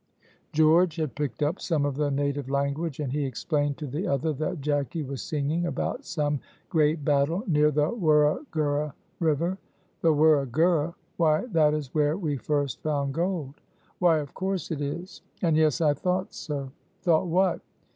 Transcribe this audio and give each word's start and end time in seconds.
George 0.51 0.95
had 0.95 1.13
picked 1.13 1.43
up 1.43 1.61
some 1.61 1.85
of 1.85 1.95
the 1.95 2.09
native 2.09 2.49
language, 2.49 2.99
and 2.99 3.13
he 3.13 3.23
explained 3.23 3.77
to 3.77 3.85
the 3.85 4.07
other 4.07 4.33
that 4.33 4.59
Jacky 4.59 5.03
was 5.03 5.21
singing 5.21 5.67
about 5.67 6.05
some 6.05 6.39
great 6.69 7.05
battle, 7.05 7.43
near 7.45 7.69
the 7.69 7.85
Wurra 7.91 8.43
Gurra 8.51 8.95
River. 9.19 9.59
"The 10.01 10.11
Wurra 10.11 10.47
Gurra! 10.47 10.95
why, 11.17 11.45
that 11.51 11.75
is 11.75 11.93
where 11.93 12.17
we 12.17 12.35
first 12.35 12.81
found 12.81 13.13
gold." 13.13 13.53
"Why 13.99 14.17
of 14.17 14.33
course 14.33 14.71
it 14.71 14.81
is! 14.81 15.21
and 15.43 15.55
yes! 15.55 15.81
I 15.81 15.93
thought 15.93 16.33
so." 16.33 16.71
"Thought 17.03 17.27
what?" 17.27 17.61